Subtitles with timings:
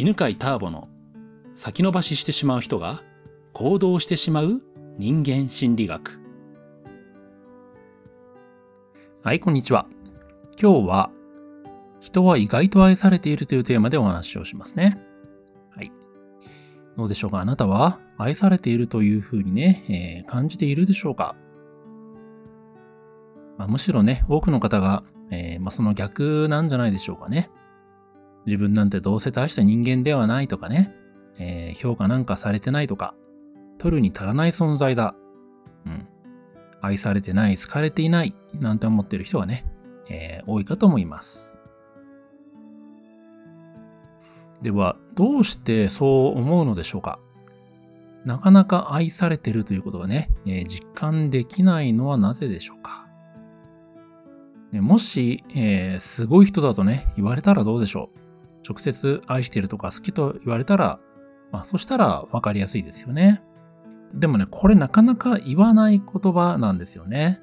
[0.00, 0.88] 犬飼ターボの
[1.52, 3.02] 先延ばししてしまう人が
[3.52, 4.62] 行動してしまう
[4.96, 6.18] 人間心理学。
[9.22, 9.86] はい、こんにちは。
[10.58, 11.10] 今日は
[12.00, 14.98] 人は意外と愛されているというテーマでお話をしますね。
[15.76, 15.92] はい。
[16.96, 17.40] どうでしょうか？
[17.40, 21.36] あなたは愛されているというふうにね、えー、感じているでしょうか、
[23.58, 27.50] まあ、むしろね、多くの方が、えー、まあ、その逆なんじゃないでしょうかね。
[28.46, 30.94] 自分なんてどうせ大した人間ではないとかね、
[31.38, 33.14] えー、評価なんかされてないとか、
[33.78, 35.14] 取るに足らない存在だ。
[35.86, 36.06] うん。
[36.82, 39.66] 愛されてない、好かれていない、なんて思ってる人はね、
[40.08, 41.58] えー、多いかと思います。
[44.62, 47.18] では、どうしてそう思うのでしょうか
[48.24, 53.06] なかなか愛されてるということがね、えー、実感できないのはなぜでしょうか
[54.72, 58.29] もし、えー、すごい人だとね、言われたらどうでしょう
[58.68, 61.00] 直接愛してるとか好きと言われたら、
[61.52, 63.42] まあそしたらわかりやすいですよね。
[64.14, 67.40] でもね、これなかなか言わない言葉なんですよね。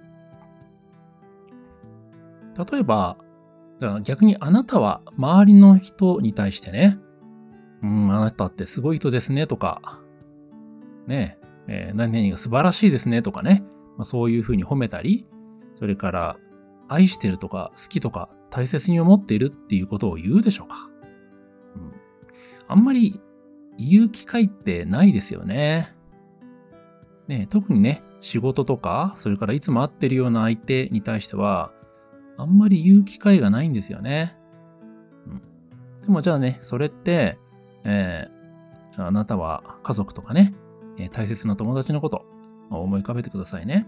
[2.71, 3.17] 例えば、
[4.03, 6.97] 逆にあなたは周りの人に対してね、
[7.83, 9.99] うん、あなたってすごい人ですねとか、
[11.05, 13.63] ねえ、えー、何々が素晴らしいですねとかね、
[13.97, 15.27] まあ、そういうふうに褒めたり、
[15.75, 16.37] それから
[16.87, 20.89] 愛してるとか好きとか大切に思っているっていうことを言うでしょうか
[22.67, 23.19] あんまり
[23.77, 25.93] 言う機会ってないですよね。
[27.27, 31.71] ね特にね、仕事とか、それからいつも会ってるような相手に対しては、
[32.37, 34.37] あんまり言う機会がないんですよね。
[35.27, 35.41] うん、
[36.01, 37.37] でもじゃあね、それって、
[37.83, 40.53] えー、あなたは家族とかね、
[40.97, 42.25] え、大切な友達のこと、
[42.69, 43.87] 思い浮かべてくださいね。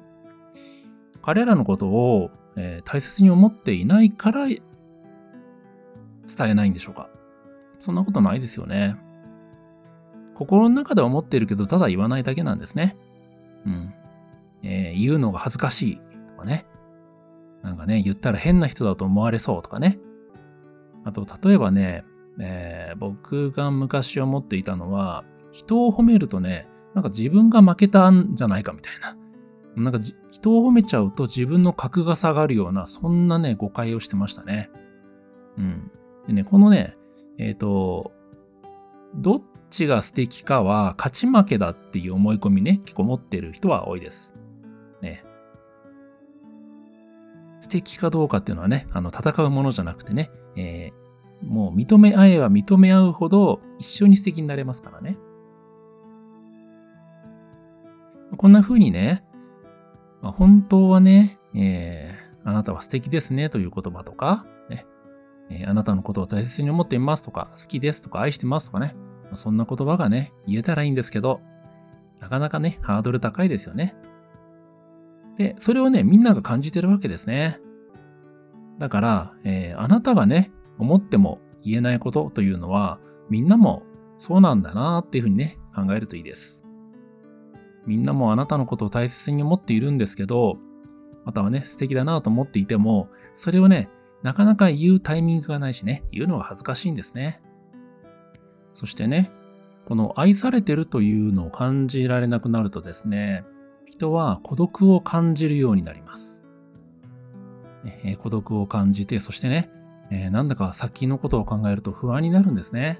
[1.21, 4.59] 彼らのことを、えー、大切に思っていないから伝
[6.39, 7.09] えないんでしょうか？
[7.79, 8.95] そんなことないですよね。
[10.35, 12.97] 心の中では思ってるけど、ただ言わないだけなんですね。
[13.65, 13.93] うん。
[14.63, 16.65] えー、言うのが恥ずかしいとかね。
[17.63, 19.99] なんかね、言ったら変な人だと思われそうとかね。
[21.03, 22.05] あと、例えばね、
[22.39, 29.17] えー、僕が昔思っていたのは、人を褒めるとね、なんか自分が負けたんじゃないかみたいな。
[29.75, 29.99] なんか
[30.31, 34.69] 人を褒めちゃうと自分の格が下がるような、そんなね、誤解をしてましたね。
[35.57, 35.91] うん。
[36.27, 36.95] でね、このね、
[37.39, 38.11] えっ、ー、と、
[39.15, 44.35] どっちが素敵かは勝ち負けだっていう思い込みね、結構持ってる人は多いです。
[45.01, 45.23] ね。
[47.61, 55.17] 素敵かどうかっていうのはね、あの、戦うものじゃなくてね、えー、もう認め合えば認め合うほど一緒に素敵になれますからね。
[58.37, 59.23] こんな風にね、
[60.21, 64.45] まあ、本当はね、えー、あなたは素敵ですねという言葉とか、
[65.49, 68.95] えー、あなたのことを大切に思っていますとか、好きですとか、愛してますとかね、
[69.33, 71.41] そんな言葉がね、言えたらいいんですけど、
[72.19, 73.95] なかなかね、ハードル高いですよね。
[75.37, 77.59] で、それをね、みんなが感じてるわけですね。
[78.77, 82.99] だから、えー、あなたがね、思っても言えないことというのは、
[83.29, 83.83] みんなも
[84.17, 86.63] そうなんだなっていうふうにね、考えるといいです。
[87.85, 90.57] みんなもあなたのことを大切に思っているんですけど、
[91.25, 93.89] またはね、素敵だなと思っていても、それをね、
[94.23, 97.41] なかなか言うタイミングがないしね、言うのが恥ずかしいんですね。
[98.73, 99.31] そしてね、
[99.87, 103.43] この愛されてるというのを感じられなくなるとですね、
[103.85, 106.43] 人は孤独を感じるようになります。
[108.03, 109.71] え、孤独を感じて、そしてね、
[110.11, 112.99] え、なんだか先のことを考えると不安になるんですね。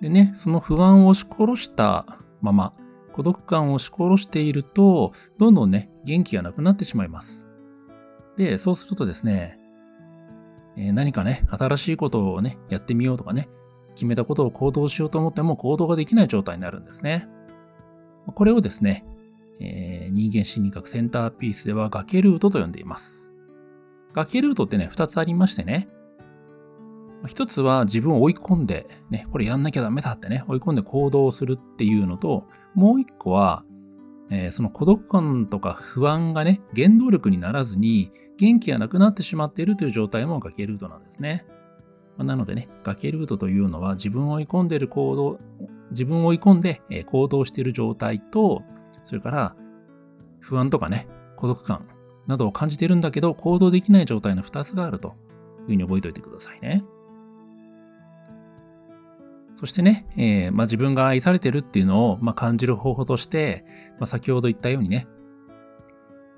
[0.00, 2.74] でね、その不安を押し殺したまま、
[3.12, 7.48] 孤独感を押し殺していると、どんどんね、元気がなくなってしまいます。
[8.36, 9.58] で、そうするとですね、
[10.76, 13.48] え何かね、新しいことをね、やってみようとかね、
[13.94, 17.28] 決めたことを行動しようと思っても行動ができない状態になるんですね。
[18.26, 19.04] これをですね、
[19.60, 23.32] えー、人間心理学センターピースでは崖ルートと呼んでいます。
[24.12, 25.88] 崖ルートってね、二つありましてね。
[27.26, 32.44] 一つは自分を追い込んで、ね、これやんなきゃダメだってね、追い込んで行動するっていうのと、
[32.74, 33.64] もう一個は、
[34.30, 41.46] えー、その孤独感とか不安がね、原動力にならずに、元気がなくなってしまっているという状態も崖ルートなんですね。
[42.16, 45.38] まあなのでね、崖ルートというのは自分を追い込んでいる行動、
[45.90, 48.62] 自分を追い込んで行動している状態と、
[49.02, 49.56] それから
[50.40, 51.06] 不安とかね、
[51.36, 51.86] 孤独感
[52.26, 55.14] などを感じているんだけど行動できない状態の2つがあるという
[55.66, 56.84] ふうに覚えておいてくださいね。
[59.56, 63.64] そしてね、えー、まあ、自分が愛されてるっていうのを、まあ、感じる方法として、
[63.98, 65.06] まあ、先ほど言ったようにね、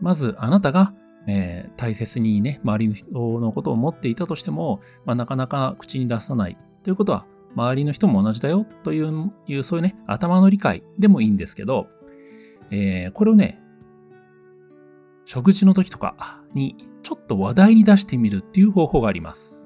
[0.00, 0.94] まずあなたが、
[1.26, 11.88] えー、大切にね、周りの人のことを思っていたとしても、ま、なかなか口に出さないということは、周りの人も同じだよという、いうそういうね、頭の理解でもいいんですけど、
[12.70, 13.60] えー、これをね、
[15.24, 19.65] 食事の時とかにちょっと話題に出してみるっていう方法があります。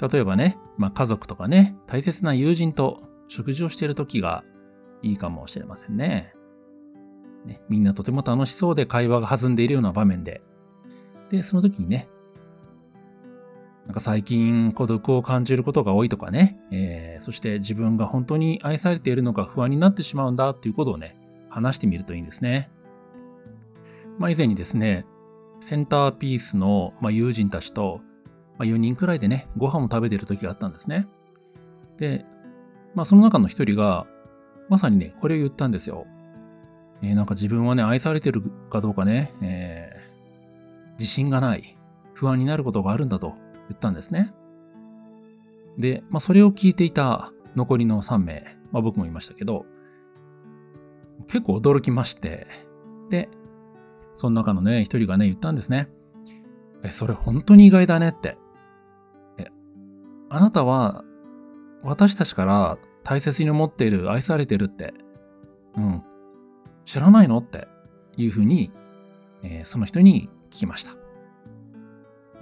[0.00, 4.44] 例えばね、まあ、家族とかね、大切な友人と食事をしている時が
[5.02, 6.34] いいかもしれませんね。
[7.44, 10.42] ねみんなとても楽しそうで会話が弾んでいるような場面で、
[11.30, 12.08] で、その時にね、
[13.86, 21.16] なんか最近孤独を感じることが多いとかね、えー、そして自分が本当に愛されているのか不安になってしまうんだっていうことをね、
[21.48, 22.70] 話してみるといいんですね。
[24.18, 25.06] まあ以前にですね、
[25.60, 28.00] センターピースの、友人たちと、
[28.60, 31.08] ま4人くらいでね、ご飯を食べてる時があったんですね。
[31.96, 32.26] で、
[32.94, 34.06] まあその中の一人が、
[34.68, 36.06] まさにね、これを言ったんですよ。
[37.02, 41.78] えー、なんか自分はね、愛されてるかどうかね、えー、自信がない、
[42.12, 43.34] 不安になることがあるんだと
[43.68, 44.34] 言ったんですね。
[45.78, 49.64] で、まあそれを聞いていた残りの3名、まあ僕もいましたけど、
[51.28, 52.46] 結構驚きまして、
[53.08, 53.30] で、
[54.14, 55.88] その中のね、一人がね、言ったんですね。
[56.82, 58.36] え、それ本当に意外だねって。
[60.30, 61.04] あなたは
[61.82, 64.94] 私たちから大切に思っている、愛されてるって、
[65.76, 66.04] うん、
[66.84, 67.68] 知らないのって
[68.16, 68.72] いうふうに、
[69.42, 70.92] えー、その人に聞きました。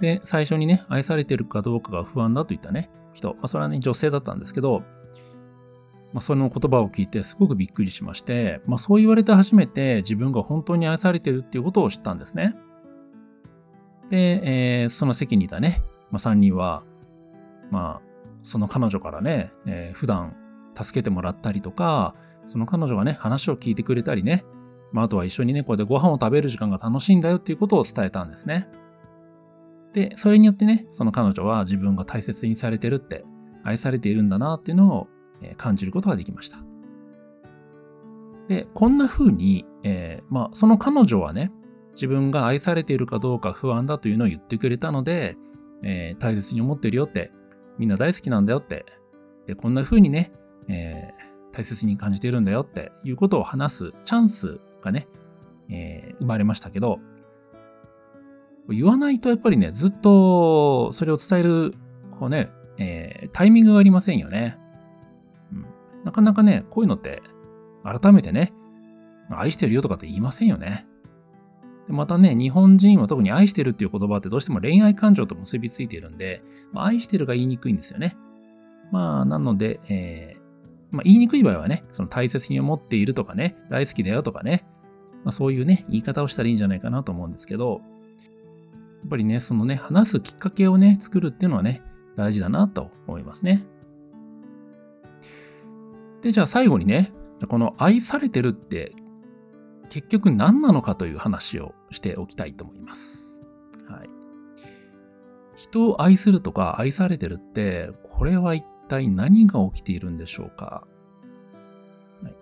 [0.01, 4.83] で、最初にね、愛されてるかどうかが不安だと言ったね、人、まあ、それはね、女性だったんですけど、
[6.13, 12.55] まあ、その言葉を聞いてすごくびっくりしまして、まあ、そう言われて初めて自分が本当に愛されてるっていうことを知ったんですね。
[14.09, 16.83] で、えー、その席にいたね、まあ、3人は、
[17.71, 18.09] まあ、
[18.43, 20.35] その彼女からね、えー、普段
[20.75, 24.45] 助けてもらったりとか、その彼女がね、話を聞いてくれたりね、
[24.91, 28.69] まあ、あとは一緒にね、こうやってご飯を食べる時間が楽しいんだよっていうことを伝えたんですね。
[29.93, 33.25] で、それによってね、その彼女は自分が大切にされてるって、
[33.63, 35.07] 愛されているんだなっていうのを
[35.57, 36.57] 感じることができました。
[38.47, 41.51] で、こんな風に、えー、まあ、その彼女はね、
[41.93, 45.37] 自分が愛されているかどうか不安だというのを言ってくれたので、
[45.83, 47.31] えー、大切に思ってるよって、
[47.79, 48.85] みんな大好きなんだよって、
[49.47, 50.31] で、こんな風にね、
[50.67, 55.07] えー、大切に感じているんだよっていうことを話すチャンスがね、
[55.69, 56.99] えー、生まれましたけど、
[58.69, 61.73] 言わないとやっぱりね、ずっとそれを伝える、
[62.19, 64.59] こうね、えー、タイミングがありませんよね。
[65.51, 65.65] うん。
[66.03, 67.23] なかなかね、こういうのって、
[67.83, 68.53] 改めてね、
[69.31, 70.85] 愛してるよとかって言いませんよね。
[71.89, 78.15] でまたね、日本人は特に愛してるっていう言葉ってどうしても恋愛感情と結びついているんで、まあ、愛してるが言いにくいんですよね。
[78.91, 80.39] まあ、なので、えー、
[80.91, 84.67] まあ、言いにくい場合はね、その大切に思っているとかね、大好きだよとかね、
[85.23, 87.81] まあ、そういうね、言い方をしたらいいんじゃないかなと思うんですけど、
[88.99, 91.81] やっぱりね、そのね、話すきっかけをね、作るっていうのはね、
[92.15, 93.65] 大事だなと思いますね。
[96.21, 97.11] で、じゃあ最後にね、
[97.47, 98.93] この愛されてるって
[99.89, 103.41] 結局何なのかという話をしておきたいと思います。
[103.87, 104.09] はい。
[105.55, 110.87] 人を愛するとか愛されてるって、これは一体何が起きているんでしょうか、
[112.23, 112.33] はい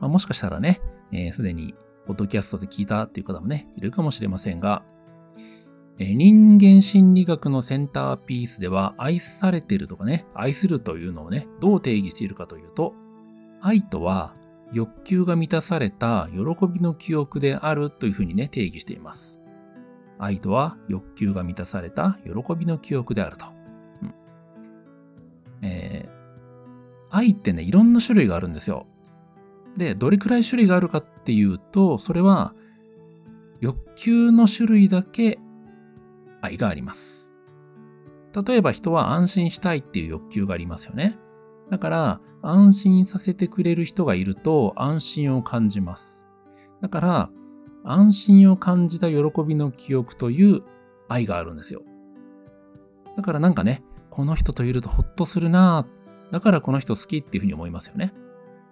[0.00, 0.80] まあ、もしかしたらね、
[1.10, 1.74] す、えー、で、に
[2.06, 4.82] ポッドキャストで聞いたっていう方もね、いるかもしれませんが、
[5.98, 12.94] え人間心理学のセンターピースでは愛されてるとかね、愛するというのをね、どう定義しているかというと、
[13.60, 14.34] 愛とは
[14.72, 19.40] 欲求が満たされた喜びの記憶であるというふうにね、定義しています。
[20.18, 23.46] 愛とは欲求が満たされた喜びの記憶であると。
[24.02, 24.14] うん
[25.62, 28.86] えー、愛ってね、いろんな種類があるんですよ。
[29.76, 32.54] で、どれくらい種類があるかっていうと、それは
[33.60, 35.38] 欲求の種類だけ
[36.40, 37.34] 愛があります。
[38.46, 41.18] 例えば人は安心したいっていう欲求がありますよね。
[41.70, 46.26] だから、安心させてくれる人がいると安心を感じます。
[46.80, 47.30] だから、
[47.84, 49.16] 安心を感じた喜
[49.46, 50.62] びの記憶という
[51.08, 51.82] 愛があるんですよ。
[53.16, 55.86] だからなんかね、この人といるとほっとするな
[56.30, 58.12] だからこの人好きっていうふうに思いますよね。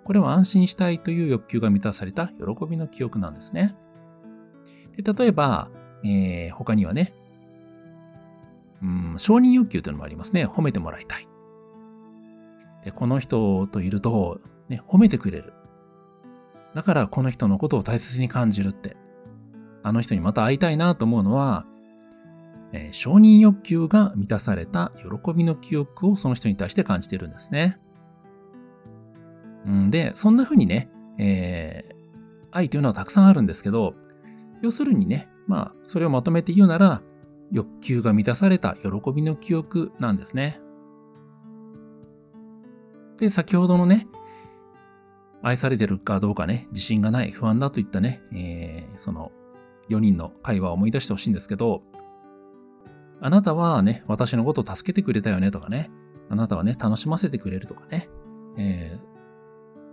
[0.05, 3.77] これは安心したいという欲求が満たされた喜びの記憶なんですね。
[4.97, 5.71] で例えば、
[6.03, 7.15] えー、他にはね、
[8.83, 10.47] うん、承認欲求というのもありますね。
[10.47, 11.29] 褒めてもらいたい。
[12.85, 15.53] で、この人といると、ね、褒めてくれる。
[16.75, 18.97] だからこの人のことを大切に感じるって。
[19.83, 21.67] あの人にまた会いたいなと思うのは、
[22.73, 27.79] えー、承認欲求が満たされた喜びの記憶をその人に対して感じているんですね。
[29.71, 31.95] ん、で、そんな風にね、えー、
[32.51, 33.95] 愛というのはたくさんあるんですけど、
[34.63, 37.03] 要するにね、まあ、それをまとめて言うなら、
[37.51, 40.61] 欲求が満たされた喜びの記憶なんですね。
[43.21, 44.09] で、先ほどのね、
[45.43, 49.33] 愛されてるかどうかね、自信がない、不安だといったね、えー、その
[49.91, 51.83] 4人の会話を思い出してほしいんですけど、
[53.21, 55.91] あなたはね、私のことを助けてくれたよねとかね、
[56.31, 58.09] あなたはね、楽しませてくれるとかね、
[58.57, 58.99] え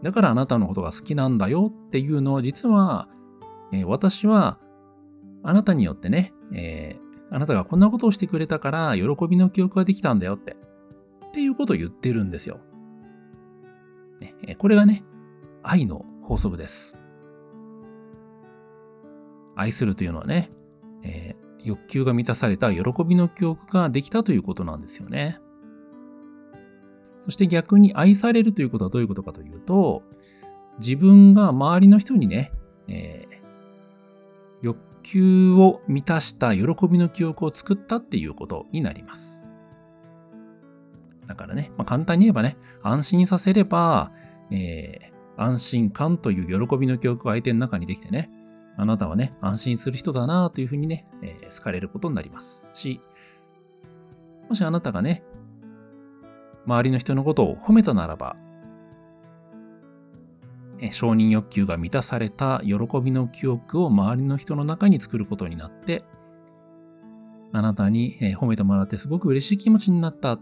[0.01, 3.09] ー、だからあなたのことが好きなんだよっていうのを実は、
[3.73, 4.59] えー、私は
[5.43, 10.55] あなたによってね、えー、あなたがこんなことをしてくれたから喜びの記憶ができたんだよって、
[11.27, 12.59] っていうことを言ってるんですよ。
[14.19, 15.03] ね、これがね、
[15.63, 16.97] 愛の法則です。
[19.55, 20.51] 愛するというのはね、
[21.03, 25.39] えー、欲求が満たされた喜びの記憶ができたということなんですよね。
[27.19, 30.03] そして逆に愛されるということはどういうことかというと、
[30.79, 32.51] 自分が周りの人にね、
[32.87, 39.46] えー、欲求を満たした喜びの記憶を作ったっていうことになります。
[41.27, 44.11] だからね、まあ、簡単に言えばね、安心させれば、
[44.51, 48.29] えー、安心感という喜びの記憶が相手の中にできてね、
[48.77, 53.01] あなたはね、安心する人だなというふうにね、えー、好かれることになりますし、
[54.49, 55.23] もしあなたがね、
[56.65, 58.37] 周りの人のことを褒めたならば、
[60.91, 66.03] 承認欲求が満たされた喜びの記憶を周りの人の中に作ることになって、
[67.51, 70.39] あなたに褒めてもらってすごく嬉しい気持ちになった。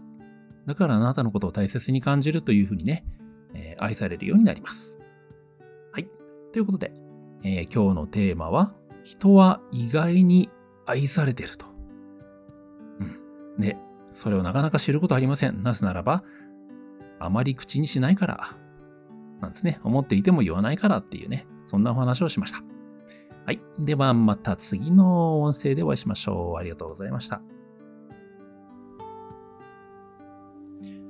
[0.66, 3.04] だからあなたのことを大切に感じるというふうにね
[3.56, 4.98] え、愛されるようになります。
[5.92, 6.08] はい。
[6.52, 6.92] ということで、
[7.42, 10.50] えー、今日のテーマは、人は意外に
[10.84, 11.66] 愛されてると。
[13.00, 13.60] うん。
[13.60, 13.76] で、
[14.12, 15.62] それをなかなか知ることありません。
[15.62, 16.24] なぜならば、
[17.18, 18.56] あまり口にしないから、
[19.40, 19.80] なんですね。
[19.82, 22.62] 思っていても言わないからっていうね、そんなお話をしました。
[23.44, 23.60] はい。
[23.78, 26.58] ではまた次の音声でお会いしましょう。
[26.58, 27.40] ありがとうございました。